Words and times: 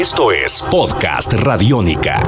Esto 0.00 0.32
es 0.32 0.62
Podcast 0.62 1.34
Radiónica. 1.34 2.22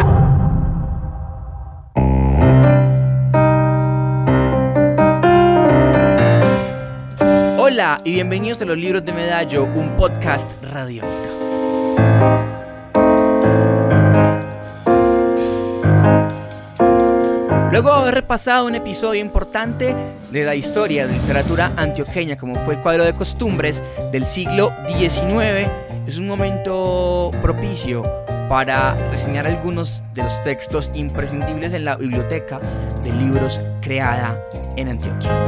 Hola 7.59 7.99
y 8.05 8.13
bienvenidos 8.13 8.61
a 8.61 8.67
los 8.67 8.77
libros 8.77 9.03
de 9.07 9.15
Medallo, 9.15 9.65
un 9.65 9.97
podcast 9.97 10.63
radiónica. 10.63 11.17
Luego 17.71 17.89
de 17.89 18.01
haber 18.03 18.15
repasado 18.17 18.67
un 18.67 18.75
episodio 18.75 19.23
importante 19.23 19.97
de 20.31 20.45
la 20.45 20.55
historia 20.55 21.07
de 21.07 21.15
literatura 21.15 21.73
antioqueña, 21.79 22.37
como 22.37 22.55
fue 22.67 22.75
el 22.75 22.81
cuadro 22.81 23.07
de 23.07 23.15
costumbres 23.15 23.83
del 24.13 24.27
siglo 24.27 24.75
XIX, 24.89 25.71
es 26.13 26.19
un 26.19 26.29
momento 26.29 27.31
propicio 27.41 28.03
para 28.47 28.95
reseñar 29.11 29.47
algunos 29.47 30.03
de 30.13 30.23
los 30.23 30.43
textos 30.43 30.91
imprescindibles 30.93 31.73
en 31.73 31.87
la 31.87 31.97
biblioteca 31.97 32.61
de 33.03 33.13
libros 33.13 33.59
creada 33.81 34.39
en 34.77 34.89
Antioquia. 34.89 35.47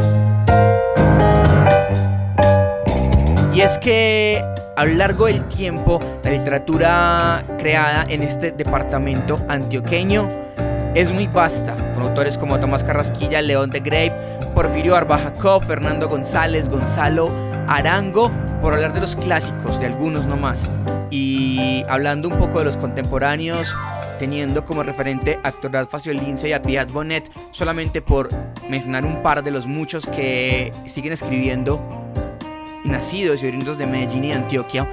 Y 3.52 3.60
es 3.60 3.76
que 3.76 4.42
a 4.78 4.86
lo 4.86 4.94
largo 4.94 5.26
del 5.26 5.46
tiempo, 5.48 6.00
la 6.22 6.30
literatura 6.30 7.42
creada 7.58 8.06
en 8.08 8.22
este 8.22 8.50
departamento 8.50 9.38
antioqueño 9.50 10.30
es 10.94 11.12
muy 11.12 11.26
vasta, 11.26 11.76
con 11.92 12.04
autores 12.04 12.38
como 12.38 12.58
Tomás 12.58 12.82
Carrasquilla, 12.82 13.42
León 13.42 13.68
de 13.68 13.80
Grave, 13.80 14.14
Porfirio 14.54 14.96
Arbajacó, 14.96 15.60
Fernando 15.60 16.08
González, 16.08 16.70
Gonzalo 16.70 17.28
Arango, 17.68 18.30
por 18.60 18.74
hablar 18.74 18.92
de 18.92 19.00
los 19.00 19.16
clásicos, 19.16 19.78
de 19.80 19.86
algunos 19.86 20.26
nomás. 20.26 20.68
Y 21.10 21.84
hablando 21.88 22.28
un 22.28 22.38
poco 22.38 22.58
de 22.58 22.64
los 22.64 22.76
contemporáneos, 22.76 23.74
teniendo 24.18 24.64
como 24.64 24.82
referente 24.82 25.38
a 25.42 25.48
Héctor 25.48 25.72
Lince 26.06 26.48
y 26.48 26.52
a 26.52 26.62
Piat 26.62 26.90
Bonet, 26.90 27.30
solamente 27.50 28.02
por 28.02 28.28
mencionar 28.68 29.04
un 29.04 29.22
par 29.22 29.42
de 29.42 29.50
los 29.50 29.66
muchos 29.66 30.06
que 30.06 30.72
siguen 30.86 31.12
escribiendo, 31.12 31.80
nacidos 32.84 33.42
y 33.42 33.46
oriundos 33.46 33.78
de 33.78 33.86
Medellín 33.86 34.24
y 34.24 34.32
Antioquia, 34.32 34.88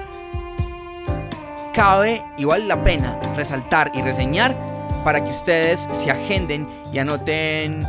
cabe 1.74 2.24
igual 2.38 2.68
la 2.68 2.84
pena 2.84 3.20
resaltar 3.36 3.92
y 3.94 4.02
reseñar 4.02 4.56
para 5.04 5.24
que 5.24 5.30
ustedes 5.30 5.88
se 5.92 6.12
agenden 6.12 6.68
y 6.92 7.00
anoten 7.00 7.84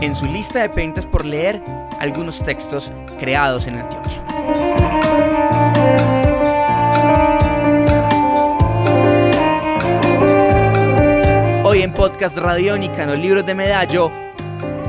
en 0.00 0.16
su 0.16 0.26
lista 0.26 0.60
de 0.60 0.68
pendientes 0.68 1.06
por 1.06 1.24
leer 1.24 1.62
algunos 2.00 2.42
textos 2.42 2.90
creados 3.18 3.66
en 3.66 3.78
Antioquia. 3.78 4.22
Hoy 11.64 11.82
en 11.82 11.92
Podcast 11.92 12.36
Radiónica, 12.36 13.02
en 13.02 13.10
los 13.10 13.18
libros 13.18 13.44
de 13.44 13.54
Medallo, 13.54 14.10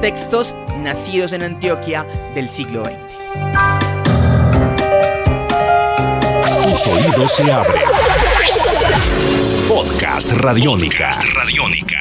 textos 0.02 0.56
nacidos 0.80 1.34
en 1.34 1.44
Antioquia 1.44 2.06
del 2.34 2.50
siglo 2.50 2.84
XX. 2.84 2.96
Tus 6.64 6.88
oídos 6.88 7.32
se 7.32 7.52
abren 7.52 7.82
Podcast 9.68 10.32
Radiónica. 10.32 11.12
Radiónica. 11.36 11.97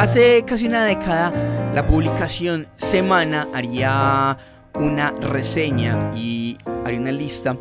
Hace 0.00 0.46
casi 0.46 0.66
una 0.66 0.86
década, 0.86 1.30
la 1.74 1.86
publicación 1.86 2.66
Semana 2.78 3.46
haría 3.52 4.38
una 4.72 5.10
reseña 5.10 6.12
y 6.16 6.56
haría 6.86 7.00
una 7.00 7.12
lista 7.12 7.54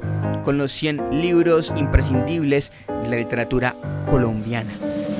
con 0.45 0.57
los 0.57 0.71
100 0.71 1.21
libros 1.21 1.73
imprescindibles 1.75 2.71
de 2.87 3.09
la 3.09 3.17
literatura 3.17 3.75
colombiana. 4.09 4.71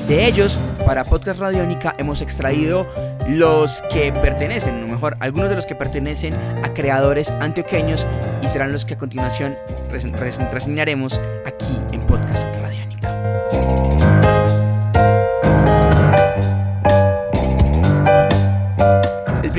De 0.08 0.28
ellos, 0.28 0.58
para 0.85 1.03
Podcast 1.03 1.41
Radiónica 1.41 1.94
hemos 1.97 2.22
extraído 2.22 2.88
los 3.28 3.84
que 3.91 4.13
pertenecen, 4.13 4.81
o 4.81 4.88
mejor, 4.88 5.18
algunos 5.19 5.50
de 5.50 5.58
los 5.58 5.66
que 5.66 5.75
pertenecen 5.75 6.34
a 6.63 6.74
creadores 6.74 7.31
antioqueños 7.31 8.08
y 8.41 8.47
serán 8.47 8.72
los 8.72 8.85
que 8.85 8.94
a 8.94 8.97
continuación 8.97 9.58
reseñaremos 9.91 11.19
aquí 11.46 11.78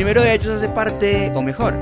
primero 0.01 0.23
de 0.23 0.33
ellos 0.33 0.57
hace 0.57 0.69
parte, 0.71 1.31
o 1.35 1.43
mejor, 1.43 1.75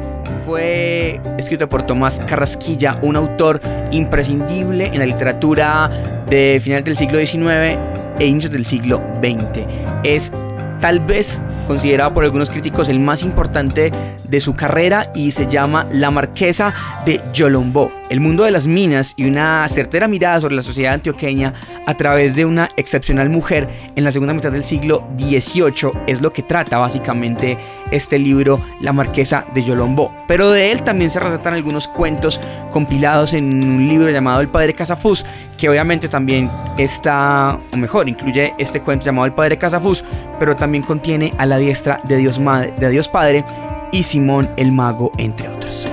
fue 0.45 1.21
escrito 1.39 1.69
por 1.69 1.84
Tomás 1.84 2.19
Carrasquilla, 2.27 2.99
un 3.01 3.15
autor 3.15 3.61
imprescindible 3.93 4.87
en 4.87 4.99
la 4.99 5.06
literatura 5.06 5.89
de 6.29 6.61
final 6.61 6.83
del 6.83 6.97
siglo 6.97 7.21
XIX 7.21 7.79
e 8.19 8.27
inicios 8.27 8.53
del 8.53 8.67
siglo 8.67 9.01
XX. 9.23 9.65
Es 10.03 10.33
tal 10.81 10.99
vez 10.99 11.41
considerado 11.69 12.12
por 12.12 12.25
algunos 12.25 12.51
críticos 12.51 12.89
el 12.89 12.99
más 12.99 13.23
importante 13.23 13.93
de 14.25 14.41
su 14.41 14.56
carrera 14.56 15.12
y 15.15 15.31
se 15.31 15.47
llama 15.47 15.85
La 15.93 16.11
Marquesa 16.11 16.75
de 17.06 17.21
Yolombó. 17.33 17.98
El 18.11 18.21
mundo 18.21 18.45
de 18.45 18.51
las 18.51 18.67
minas 18.67 19.13
y 19.17 19.27
una 19.27 19.69
certera 19.69 20.09
mirada 20.09 20.41
sobre 20.41 20.55
la 20.55 20.63
sociedad 20.63 20.95
antioqueña 20.95 21.53
a 21.85 21.95
través 21.95 22.35
de 22.35 22.47
una 22.47 22.71
excepcional 22.77 23.29
mujer 23.29 23.69
en 23.97 24.05
la 24.05 24.11
segunda 24.11 24.33
mitad 24.33 24.51
del 24.51 24.65
siglo 24.65 25.03
XVIII 25.19 25.93
es 26.07 26.23
lo 26.23 26.33
que 26.33 26.43
trata 26.43 26.79
básicamente 26.79 27.59
este 27.91 28.19
libro 28.19 28.61
La 28.81 28.95
Marquesa 28.95 29.45
de 29.53 29.63
Yolombó. 29.63 30.15
Pero 30.27 30.51
de 30.51 30.73
él 30.73 30.83
también 30.83 31.11
se 31.11 31.21
resaltan 31.21 31.53
algunos 31.53 31.87
cuentos 31.87 32.41
compilados 32.71 33.35
en 33.35 33.63
un 33.63 33.87
libro 33.87 34.09
llamado 34.09 34.41
El 34.41 34.49
Padre 34.49 34.73
Casafús, 34.73 35.27
que 35.59 35.69
obviamente 35.69 36.09
también 36.09 36.51
está, 36.79 37.59
o 37.73 37.77
mejor, 37.77 38.09
incluye 38.09 38.55
este 38.57 38.81
cuento 38.81 39.05
llamado 39.05 39.27
El 39.27 39.35
Padre 39.35 39.59
Casafús, 39.59 40.03
pero 40.39 40.57
también 40.57 40.83
contiene 40.83 41.35
a 41.37 41.45
la 41.45 41.59
diestra 41.59 42.01
de 42.05 42.17
Dios, 42.17 42.41
de 42.79 42.89
Dios 42.89 43.09
Padre 43.09 43.45
y 43.93 44.03
Simón 44.03 44.49
el 44.57 44.73
Mago, 44.73 45.13
entre 45.19 45.49
otros. 45.49 45.87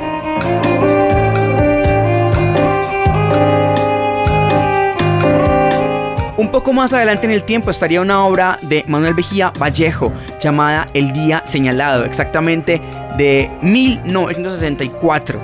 Poco 6.65 6.73
más 6.73 6.93
adelante 6.93 7.27
en 7.27 7.31
el 7.31 7.43
tiempo 7.43 7.69
estaría 7.69 8.01
una 8.01 8.25
obra 8.25 8.57
de 8.63 8.83
Manuel 8.87 9.13
Vejía 9.13 9.53
Vallejo 9.59 10.11
llamada 10.41 10.87
El 10.95 11.13
Día 11.13 11.43
Señalado, 11.45 12.03
exactamente 12.05 12.81
de 13.19 13.51
1964. 13.61 15.39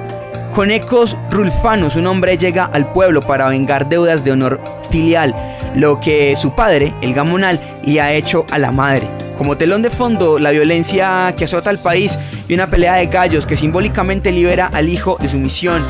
Con 0.51 0.71
ecos 0.71 1.15
rulfanos, 1.29 1.95
un 1.95 2.07
hombre 2.07 2.39
llega 2.39 2.65
al 2.65 2.91
pueblo 2.91 3.21
para 3.21 3.49
vengar 3.49 3.87
deudas 3.87 4.23
de 4.23 4.31
honor 4.31 4.59
filial, 4.89 5.35
lo 5.75 5.99
que 5.99 6.35
su 6.35 6.55
padre, 6.55 6.91
el 7.03 7.13
Gamonal, 7.13 7.59
le 7.83 8.01
ha 8.01 8.11
hecho 8.13 8.47
a 8.49 8.57
la 8.57 8.71
madre. 8.71 9.07
Como 9.37 9.57
telón 9.57 9.83
de 9.83 9.91
fondo, 9.91 10.39
la 10.39 10.49
violencia 10.49 11.35
que 11.37 11.45
azota 11.45 11.69
al 11.69 11.77
país 11.77 12.17
y 12.47 12.55
una 12.55 12.65
pelea 12.65 12.95
de 12.95 13.05
gallos 13.05 13.45
que 13.45 13.55
simbólicamente 13.55 14.31
libera 14.31 14.71
al 14.73 14.89
hijo 14.89 15.19
de 15.21 15.29
su 15.29 15.37
misión. 15.37 15.83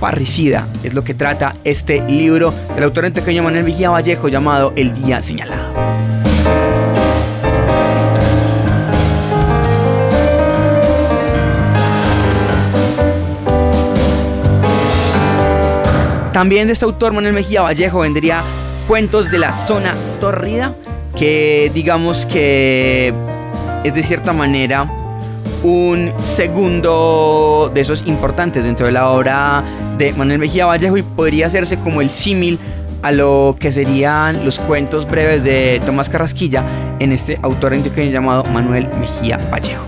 Parricida 0.00 0.68
es 0.84 0.94
lo 0.94 1.02
que 1.02 1.14
trata 1.14 1.56
este 1.64 2.00
libro 2.08 2.54
del 2.74 2.84
autor 2.84 3.06
antioqueño 3.06 3.42
Manuel 3.42 3.64
Vigía 3.64 3.90
Vallejo 3.90 4.28
llamado 4.28 4.72
El 4.76 4.94
Día 4.94 5.22
Señalado. 5.22 5.68
También 16.32 16.68
de 16.68 16.74
este 16.74 16.84
autor, 16.84 17.12
Manuel 17.12 17.34
Mejía 17.34 17.62
Vallejo, 17.62 17.98
vendría 17.98 18.42
Cuentos 18.86 19.28
de 19.32 19.38
la 19.38 19.52
Zona 19.52 19.96
Torrida, 20.20 20.72
que 21.16 21.68
digamos 21.74 22.26
que 22.26 23.12
es 23.82 23.94
de 23.94 24.02
cierta 24.04 24.32
manera 24.32 24.88
un 25.62 26.12
segundo 26.18 27.70
de 27.74 27.80
esos 27.80 28.06
importantes 28.06 28.64
dentro 28.64 28.86
de 28.86 28.92
la 28.92 29.10
obra 29.10 29.64
de 29.98 30.12
Manuel 30.12 30.38
Mejía 30.38 30.66
Vallejo 30.66 30.96
y 30.96 31.02
podría 31.02 31.46
hacerse 31.46 31.78
como 31.78 32.00
el 32.00 32.10
símil 32.10 32.58
a 33.02 33.12
lo 33.12 33.56
que 33.58 33.72
serían 33.72 34.44
los 34.44 34.58
cuentos 34.58 35.06
breves 35.06 35.44
de 35.44 35.80
Tomás 35.84 36.08
Carrasquilla 36.08 36.64
en 36.98 37.12
este 37.12 37.38
autor 37.42 37.74
antioqueño 37.74 38.10
llamado 38.10 38.44
Manuel 38.44 38.88
Mejía 39.00 39.38
Vallejo. 39.50 39.87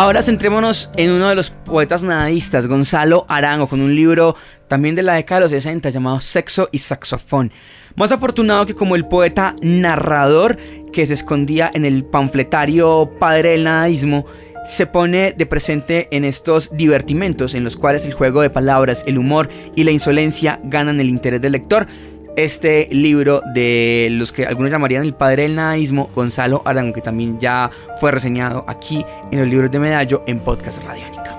Ahora 0.00 0.22
centrémonos 0.22 0.90
en 0.96 1.10
uno 1.10 1.28
de 1.28 1.34
los 1.34 1.50
poetas 1.50 2.04
nadistas, 2.04 2.68
Gonzalo 2.68 3.26
Arango, 3.28 3.66
con 3.66 3.80
un 3.80 3.96
libro 3.96 4.36
también 4.68 4.94
de 4.94 5.02
la 5.02 5.14
década 5.14 5.40
de 5.40 5.44
los 5.46 5.50
60 5.50 5.90
llamado 5.90 6.20
Sexo 6.20 6.68
y 6.70 6.78
Saxofón. 6.78 7.50
Más 7.96 8.12
afortunado 8.12 8.64
que 8.64 8.74
como 8.74 8.94
el 8.94 9.06
poeta 9.06 9.56
narrador 9.60 10.56
que 10.92 11.04
se 11.04 11.14
escondía 11.14 11.68
en 11.74 11.84
el 11.84 12.04
panfletario 12.04 13.10
padre 13.18 13.50
del 13.50 13.64
nadaísmo, 13.64 14.24
se 14.64 14.86
pone 14.86 15.32
de 15.32 15.46
presente 15.46 16.06
en 16.12 16.24
estos 16.24 16.70
divertimentos 16.72 17.54
en 17.54 17.64
los 17.64 17.74
cuales 17.74 18.04
el 18.04 18.12
juego 18.12 18.42
de 18.42 18.50
palabras, 18.50 19.02
el 19.04 19.18
humor 19.18 19.48
y 19.74 19.82
la 19.82 19.90
insolencia 19.90 20.60
ganan 20.62 21.00
el 21.00 21.08
interés 21.08 21.40
del 21.40 21.50
lector. 21.50 21.88
Este 22.38 22.86
libro 22.92 23.42
de 23.52 24.06
los 24.12 24.30
que 24.30 24.46
algunos 24.46 24.70
llamarían 24.70 25.02
el 25.02 25.12
padre 25.12 25.42
del 25.42 25.56
nadaísmo, 25.56 26.08
Gonzalo 26.14 26.62
Arango, 26.64 26.92
que 26.92 27.00
también 27.00 27.40
ya 27.40 27.68
fue 27.98 28.12
reseñado 28.12 28.64
aquí 28.68 29.04
en 29.32 29.40
los 29.40 29.48
libros 29.48 29.72
de 29.72 29.80
Medallo 29.80 30.22
en 30.24 30.38
Podcast 30.38 30.80
Radiónica. 30.84 31.36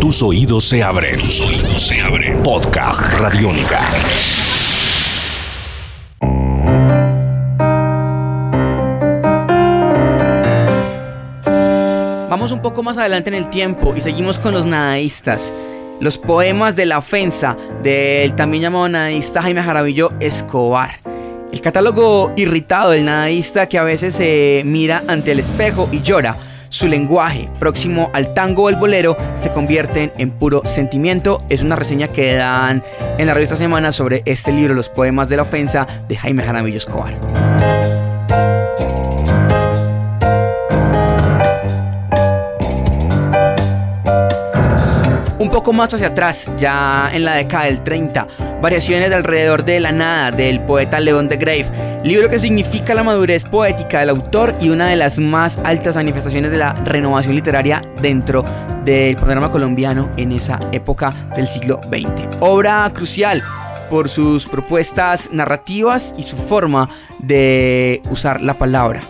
Tus 0.00 0.22
oídos 0.22 0.66
se 0.66 0.84
abren. 0.84 1.18
Tus 1.18 1.40
oídos 1.40 1.82
se 1.82 2.00
abren. 2.00 2.44
Podcast 2.44 3.04
Radiónica. 3.18 3.80
Vamos 12.30 12.52
un 12.52 12.62
poco 12.62 12.84
más 12.84 12.96
adelante 12.98 13.30
en 13.30 13.34
el 13.34 13.48
tiempo 13.48 13.94
y 13.96 14.00
seguimos 14.00 14.38
con 14.38 14.54
los 14.54 14.64
nadaístas. 14.64 15.52
Los 16.00 16.18
poemas 16.18 16.76
de 16.76 16.84
la 16.84 16.98
ofensa 16.98 17.56
del 17.82 18.34
también 18.36 18.64
llamado 18.64 18.88
nadaísta 18.88 19.40
Jaime 19.40 19.62
Jarabillo 19.62 20.12
Escobar. 20.20 20.98
El 21.50 21.60
catálogo 21.62 22.32
irritado 22.36 22.90
del 22.90 23.06
nadaísta 23.06 23.66
que 23.66 23.78
a 23.78 23.82
veces 23.82 24.14
se 24.14 24.62
mira 24.66 25.02
ante 25.08 25.32
el 25.32 25.40
espejo 25.40 25.88
y 25.90 26.02
llora. 26.02 26.36
Su 26.68 26.86
lenguaje, 26.86 27.48
próximo 27.58 28.10
al 28.12 28.34
tango 28.34 28.64
o 28.64 28.68
el 28.68 28.76
bolero, 28.76 29.16
se 29.40 29.50
convierten 29.50 30.12
en 30.18 30.30
puro 30.30 30.62
sentimiento. 30.66 31.42
Es 31.48 31.62
una 31.62 31.76
reseña 31.76 32.08
que 32.08 32.34
dan 32.34 32.84
en 33.16 33.26
la 33.26 33.32
revista 33.32 33.56
Semana 33.56 33.92
sobre 33.92 34.22
este 34.26 34.52
libro, 34.52 34.74
Los 34.74 34.90
Poemas 34.90 35.30
de 35.30 35.36
la 35.36 35.42
Ofensa, 35.42 35.86
de 36.08 36.16
Jaime 36.16 36.42
Jaramillo 36.42 36.76
Escobar. 36.76 37.14
Un 45.46 45.52
poco 45.52 45.72
más 45.72 45.94
hacia 45.94 46.08
atrás, 46.08 46.50
ya 46.58 47.08
en 47.12 47.24
la 47.24 47.34
década 47.34 47.66
del 47.66 47.80
30, 47.80 48.26
Variaciones 48.60 49.10
de 49.10 49.14
alrededor 49.14 49.64
de 49.64 49.78
la 49.78 49.92
nada 49.92 50.32
del 50.32 50.58
poeta 50.58 50.98
León 50.98 51.28
de 51.28 51.36
Grave, 51.36 51.66
libro 52.02 52.28
que 52.28 52.40
significa 52.40 52.96
la 52.96 53.04
madurez 53.04 53.44
poética 53.44 54.00
del 54.00 54.08
autor 54.08 54.56
y 54.60 54.70
una 54.70 54.88
de 54.88 54.96
las 54.96 55.20
más 55.20 55.56
altas 55.58 55.94
manifestaciones 55.94 56.50
de 56.50 56.58
la 56.58 56.72
renovación 56.72 57.36
literaria 57.36 57.80
dentro 58.02 58.44
del 58.84 59.14
panorama 59.14 59.52
colombiano 59.52 60.10
en 60.16 60.32
esa 60.32 60.58
época 60.72 61.14
del 61.36 61.46
siglo 61.46 61.78
XX. 61.84 62.38
Obra 62.40 62.90
crucial 62.92 63.40
por 63.88 64.08
sus 64.08 64.46
propuestas 64.46 65.30
narrativas 65.30 66.12
y 66.18 66.24
su 66.24 66.36
forma 66.36 66.90
de 67.20 68.02
usar 68.10 68.40
la 68.40 68.54
palabra 68.54 69.00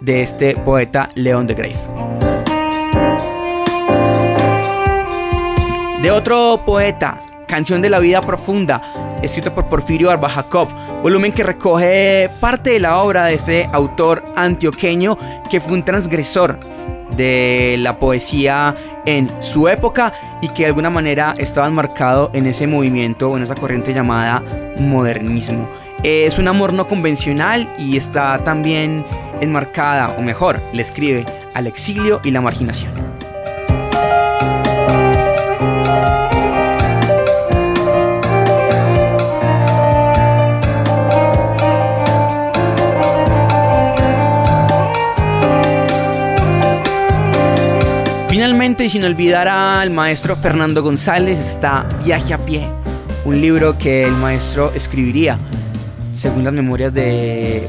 de 0.00 0.22
este 0.22 0.56
poeta 0.56 1.08
León 1.14 1.46
de 1.46 1.54
Grave. 1.54 2.07
De 6.02 6.12
otro 6.12 6.60
poeta, 6.64 7.20
Canción 7.48 7.82
de 7.82 7.90
la 7.90 7.98
Vida 7.98 8.20
Profunda, 8.20 8.80
escrito 9.20 9.52
por 9.52 9.68
Porfirio 9.68 10.08
Barba 10.08 10.28
Jacob, 10.28 10.68
volumen 11.02 11.32
que 11.32 11.42
recoge 11.42 12.30
parte 12.40 12.70
de 12.70 12.78
la 12.78 12.98
obra 12.98 13.24
de 13.24 13.34
este 13.34 13.68
autor 13.72 14.22
antioqueño 14.36 15.18
que 15.50 15.60
fue 15.60 15.72
un 15.72 15.84
transgresor 15.84 16.60
de 17.16 17.74
la 17.80 17.98
poesía 17.98 18.76
en 19.06 19.28
su 19.42 19.66
época 19.66 20.12
y 20.40 20.50
que 20.50 20.62
de 20.62 20.66
alguna 20.68 20.88
manera 20.88 21.34
estaba 21.36 21.66
enmarcado 21.66 22.30
en 22.32 22.46
ese 22.46 22.68
movimiento, 22.68 23.36
en 23.36 23.42
esa 23.42 23.56
corriente 23.56 23.92
llamada 23.92 24.40
modernismo. 24.78 25.68
Es 26.04 26.38
un 26.38 26.46
amor 26.46 26.74
no 26.74 26.86
convencional 26.86 27.68
y 27.76 27.96
está 27.96 28.40
también 28.44 29.04
enmarcada, 29.40 30.14
o 30.16 30.22
mejor, 30.22 30.60
le 30.72 30.82
escribe 30.82 31.24
al 31.54 31.66
exilio 31.66 32.20
y 32.22 32.30
la 32.30 32.40
marginación. 32.40 33.07
Finalmente, 48.38 48.84
y 48.84 48.90
sin 48.90 49.04
olvidar 49.04 49.48
al 49.48 49.90
maestro 49.90 50.36
Fernando 50.36 50.80
González, 50.80 51.40
está 51.40 51.88
Viaje 52.04 52.32
a 52.32 52.38
pie, 52.38 52.68
un 53.24 53.40
libro 53.40 53.76
que 53.76 54.04
el 54.04 54.12
maestro 54.12 54.72
escribiría, 54.74 55.36
según 56.14 56.44
las 56.44 56.52
memorias 56.52 56.94
de 56.94 57.66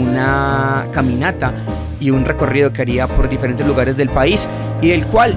una 0.00 0.86
caminata 0.92 1.52
y 2.00 2.10
un 2.10 2.24
recorrido 2.24 2.72
que 2.72 2.82
haría 2.82 3.06
por 3.06 3.28
diferentes 3.28 3.64
lugares 3.64 3.96
del 3.96 4.08
país 4.08 4.48
y 4.80 4.88
del 4.88 5.06
cual 5.06 5.36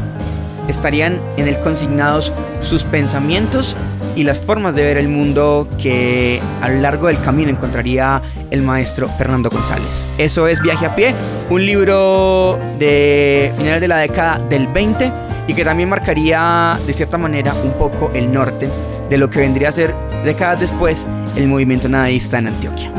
estarían 0.67 1.21
en 1.38 1.47
él 1.47 1.59
consignados 1.59 2.31
sus 2.62 2.83
pensamientos 2.83 3.75
y 4.15 4.23
las 4.23 4.39
formas 4.39 4.75
de 4.75 4.83
ver 4.83 4.97
el 4.97 5.09
mundo 5.09 5.67
que 5.81 6.41
a 6.62 6.69
lo 6.69 6.79
largo 6.79 7.07
del 7.07 7.19
camino 7.19 7.51
encontraría 7.51 8.21
el 8.51 8.62
maestro 8.62 9.07
Fernando 9.07 9.50
González. 9.50 10.07
Eso 10.17 10.47
es 10.47 10.62
Viaje 10.62 10.85
a 10.85 10.95
pie, 10.95 11.13
un 11.50 11.65
libro 11.65 12.57
de 12.79 13.51
finales 13.57 13.81
de 13.81 13.88
la 13.88 13.97
década 13.97 14.39
del 14.50 14.67
20 14.67 15.12
y 15.47 15.53
que 15.53 15.63
también 15.63 15.89
marcaría 15.89 16.79
de 16.88 16.94
cierta 16.94 17.17
manera 17.17 17.53
un 17.63 17.71
poco 17.73 18.12
el 18.13 18.31
norte 18.31 18.69
de 19.09 19.17
lo 19.17 19.29
que 19.29 19.39
vendría 19.39 19.69
a 19.69 19.71
ser 19.71 19.94
décadas 20.23 20.62
después 20.62 21.06
el 21.35 21.47
movimiento 21.47 21.89
nadaísta 21.89 22.39
en 22.39 22.47
Antioquia. 22.47 22.91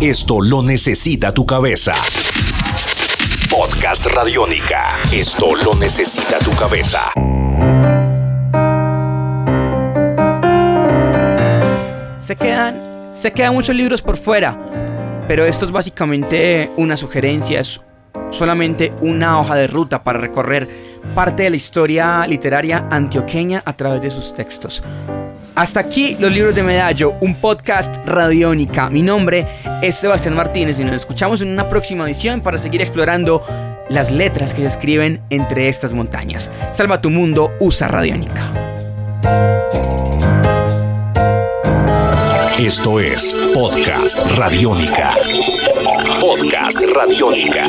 Esto 0.00 0.42
lo 0.42 0.62
necesita 0.62 1.32
tu 1.32 1.46
cabeza. 1.46 1.94
Podcast 3.50 4.04
Radiónica. 4.04 5.00
Esto 5.10 5.54
lo 5.54 5.74
necesita 5.74 6.38
tu 6.38 6.50
cabeza. 6.50 7.00
Se 12.20 12.36
quedan, 12.36 13.08
se 13.14 13.32
quedan 13.32 13.54
muchos 13.54 13.74
libros 13.74 14.02
por 14.02 14.18
fuera, 14.18 15.24
pero 15.26 15.46
esto 15.46 15.64
es 15.64 15.72
básicamente 15.72 16.70
una 16.76 16.98
sugerencia, 16.98 17.60
es 17.60 17.80
solamente 18.32 18.92
una 19.00 19.40
hoja 19.40 19.54
de 19.54 19.66
ruta 19.66 20.04
para 20.04 20.18
recorrer 20.18 20.68
parte 21.14 21.44
de 21.44 21.50
la 21.50 21.56
historia 21.56 22.26
literaria 22.26 22.86
antioqueña 22.90 23.62
a 23.64 23.72
través 23.72 24.02
de 24.02 24.10
sus 24.10 24.34
textos. 24.34 24.82
Hasta 25.56 25.80
aquí 25.80 26.18
los 26.20 26.30
libros 26.30 26.54
de 26.54 26.62
Medallo, 26.62 27.14
un 27.22 27.34
podcast 27.34 27.96
radiónica. 28.04 28.90
Mi 28.90 29.00
nombre 29.00 29.46
es 29.80 29.94
Sebastián 29.94 30.36
Martínez 30.36 30.78
y 30.78 30.84
nos 30.84 30.94
escuchamos 30.94 31.40
en 31.40 31.48
una 31.48 31.70
próxima 31.70 32.04
edición 32.04 32.42
para 32.42 32.58
seguir 32.58 32.82
explorando 32.82 33.42
las 33.88 34.10
letras 34.10 34.52
que 34.52 34.60
se 34.60 34.68
escriben 34.68 35.22
entre 35.30 35.70
estas 35.70 35.94
montañas. 35.94 36.50
Salva 36.72 37.00
tu 37.00 37.08
mundo, 37.08 37.54
usa 37.58 37.88
radiónica. 37.88 38.52
Esto 42.58 43.00
es 43.00 43.34
Podcast 43.54 44.22
Radiónica. 44.32 45.14
Podcast 46.20 46.82
Radiónica. 46.94 47.64